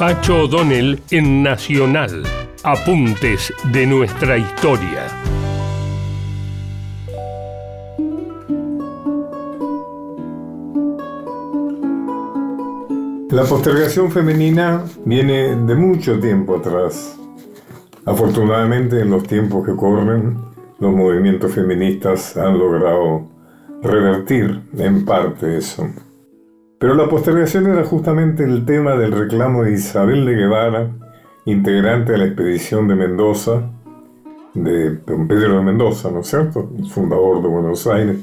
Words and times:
Pacho 0.00 0.44
O'Donnell 0.44 0.98
en 1.10 1.42
Nacional. 1.42 2.22
Apuntes 2.64 3.52
de 3.70 3.86
nuestra 3.86 4.38
historia. 4.38 5.06
La 13.28 13.44
postergación 13.44 14.10
femenina 14.10 14.86
viene 15.04 15.54
de 15.54 15.74
mucho 15.74 16.18
tiempo 16.18 16.56
atrás. 16.56 17.18
Afortunadamente 18.06 19.02
en 19.02 19.10
los 19.10 19.24
tiempos 19.24 19.66
que 19.66 19.76
corren, 19.76 20.38
los 20.78 20.94
movimientos 20.94 21.52
feministas 21.52 22.38
han 22.38 22.58
logrado 22.58 23.28
revertir 23.82 24.62
en 24.78 25.04
parte 25.04 25.58
eso. 25.58 25.90
Pero 26.80 26.94
la 26.94 27.10
postergación 27.10 27.66
era 27.66 27.84
justamente 27.84 28.42
el 28.42 28.64
tema 28.64 28.96
del 28.96 29.12
reclamo 29.12 29.64
de 29.64 29.72
Isabel 29.72 30.24
de 30.24 30.34
Guevara, 30.34 30.90
integrante 31.44 32.12
de 32.12 32.18
la 32.18 32.24
expedición 32.24 32.88
de 32.88 32.94
Mendoza, 32.94 33.70
de 34.54 34.96
don 34.96 35.28
Pedro 35.28 35.58
de 35.58 35.62
Mendoza, 35.62 36.10
¿no 36.10 36.20
es 36.20 36.28
cierto? 36.28 36.70
Fundador 36.88 37.42
de 37.42 37.48
Buenos 37.48 37.86
Aires. 37.86 38.16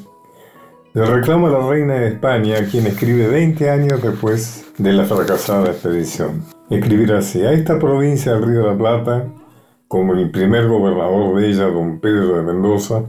El 0.95 1.05
reclamo 1.05 1.45
a 1.45 1.51
la 1.51 1.69
reina 1.69 1.93
de 1.99 2.07
España, 2.07 2.55
quien 2.71 2.87
escribe 2.87 3.27
20 3.27 3.69
años 3.69 4.01
después 4.01 4.65
de 4.79 4.91
la 4.91 5.05
fracasada 5.05 5.67
expedición. 5.67 6.43
Escribir 6.71 7.13
así, 7.13 7.43
a 7.43 7.51
esta 7.51 7.77
provincia 7.77 8.33
del 8.33 8.41
Río 8.41 8.61
de 8.61 8.71
la 8.71 8.77
Plata, 8.77 9.27
como 9.87 10.13
el 10.13 10.31
primer 10.31 10.67
gobernador 10.67 11.39
de 11.39 11.47
ella, 11.47 11.67
don 11.67 11.99
Pedro 11.99 12.37
de 12.37 12.41
Mendoza, 12.41 13.03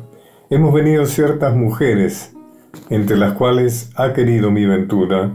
hemos 0.51 0.75
venido 0.75 1.07
ciertas 1.07 1.57
mujeres 1.57 2.35
entre 2.91 3.17
las 3.17 3.33
cuales 3.35 3.91
ha 3.97 4.13
querido 4.13 4.51
mi 4.51 4.67
ventura 4.67 5.35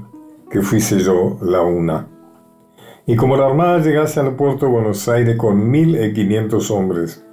que 0.53 0.61
fuese 0.61 0.99
yo 0.99 1.39
la 1.41 1.63
una. 1.63 2.07
Y 3.07 3.15
como 3.15 3.35
la 3.35 3.47
armada 3.47 3.79
llegase 3.79 4.19
al 4.19 4.35
puerto 4.35 4.67
de 4.67 4.71
Buenos 4.71 5.09
Aires 5.09 5.35
con 5.35 5.67
mil 5.71 5.99
y 5.99 6.13
quinientos 6.13 6.69
hombres, 6.69 7.25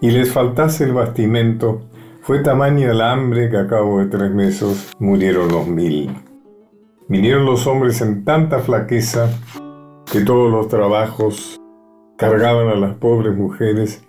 y 0.00 0.12
les 0.12 0.32
faltase 0.32 0.84
el 0.84 0.92
bastimento, 0.92 1.82
fue 2.20 2.38
tamaño 2.38 2.88
el 2.88 3.00
hambre 3.00 3.50
que 3.50 3.56
a 3.56 3.66
cabo 3.66 3.98
de 3.98 4.06
tres 4.06 4.30
meses 4.30 4.92
murieron 5.00 5.48
los 5.48 5.66
mil. 5.66 6.14
Vinieron 7.08 7.44
los 7.46 7.66
hombres 7.66 8.00
en 8.00 8.24
tanta 8.24 8.60
flaqueza 8.60 9.28
que 10.10 10.20
todos 10.20 10.48
los 10.48 10.68
trabajos 10.68 11.60
cargaban 12.16 12.68
a 12.68 12.76
las 12.76 12.94
pobres 12.94 13.36
mujeres, 13.36 14.04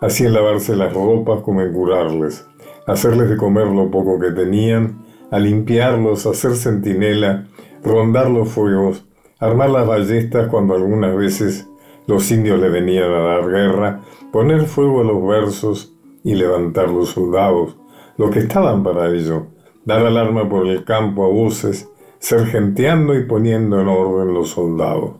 hacían 0.00 0.32
lavarse 0.32 0.74
las 0.74 0.94
ropas 0.94 1.42
como 1.42 1.60
en 1.60 1.70
curarles 1.74 2.46
hacerles 2.90 3.30
de 3.30 3.36
comer 3.36 3.66
lo 3.66 3.90
poco 3.90 4.18
que 4.18 4.30
tenían, 4.32 5.04
a 5.30 5.38
limpiarlos, 5.38 6.26
hacer 6.26 6.56
centinela, 6.56 7.46
rondar 7.82 8.30
los 8.30 8.48
fuegos, 8.48 9.06
armar 9.38 9.70
las 9.70 9.86
ballestas 9.86 10.48
cuando 10.48 10.74
algunas 10.74 11.16
veces 11.16 11.68
los 12.06 12.30
indios 12.30 12.60
le 12.60 12.68
venían 12.68 13.10
a 13.12 13.20
dar 13.20 13.48
guerra, 13.48 14.00
poner 14.32 14.62
fuego 14.62 15.00
a 15.00 15.04
los 15.04 15.26
versos 15.26 15.94
y 16.24 16.34
levantar 16.34 16.90
los 16.90 17.10
soldados, 17.10 17.76
lo 18.16 18.30
que 18.30 18.40
estaban 18.40 18.82
para 18.82 19.08
ello, 19.10 19.46
dar 19.84 20.04
alarma 20.04 20.48
por 20.48 20.66
el 20.66 20.84
campo 20.84 21.24
a 21.24 21.28
voces, 21.28 21.88
sergenteando 22.18 23.14
y 23.16 23.24
poniendo 23.24 23.80
en 23.80 23.88
orden 23.88 24.34
los 24.34 24.50
soldados. 24.50 25.12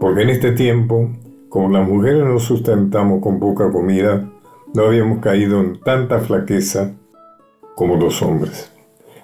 Porque 0.00 0.22
en 0.22 0.30
este 0.30 0.52
tiempo, 0.52 1.10
como 1.48 1.70
las 1.70 1.88
mujeres 1.88 2.24
nos 2.24 2.42
sustentamos 2.42 3.22
con 3.22 3.38
poca 3.38 3.70
comida, 3.70 4.28
no 4.74 4.86
habíamos 4.86 5.20
caído 5.20 5.60
en 5.60 5.78
tanta 5.80 6.18
flaqueza 6.18 6.94
como 7.76 7.96
los 7.96 8.20
hombres. 8.22 8.73